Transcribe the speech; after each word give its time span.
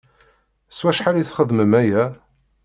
S 0.77 0.79
wacḥal 0.83 1.17
i 1.17 1.23
txeddmem 1.25 1.73
aya? 1.81 2.03